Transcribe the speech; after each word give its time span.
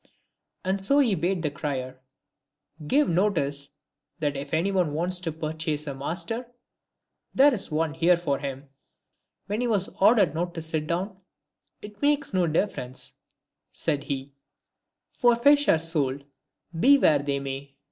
And 0.65 0.81
so 0.81 0.97
he 0.97 1.13
bade 1.13 1.43
the 1.43 1.51
crier" 1.51 1.99
give 2.87 3.07
notice 3.07 3.69
that 4.19 4.35
if 4.35 4.51
any 4.51 4.71
one 4.71 4.93
wants 4.95 5.19
to 5.19 5.31
purchase 5.31 5.85
a 5.85 5.93
master, 5.93 6.47
there 7.35 7.53
is 7.53 7.69
one 7.69 7.93
here 7.93 8.17
for 8.17 8.39
him." 8.39 8.67
When 9.45 9.61
he 9.61 9.67
was 9.67 9.89
ordered 10.01 10.33
not 10.33 10.55
to 10.55 10.61
sit 10.63 10.87
down;" 10.87 11.21
It 11.83 12.01
makes 12.01 12.33
no 12.33 12.47
difference," 12.47 13.13
said 13.71 14.05
he," 14.05 14.33
for 15.19 15.35
fish 15.35 15.67
are 15.69 15.77
sold, 15.77 16.23
be 16.79 16.97
where 16.97 17.19
they 17.19 17.37
may." 17.39 17.75